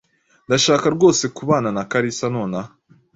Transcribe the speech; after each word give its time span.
Ndashaka 0.47 0.85
rwose 0.95 1.23
kubana 1.35 1.69
na 1.75 1.83
Kalisa 1.91 2.25
nonaha. 2.33 2.71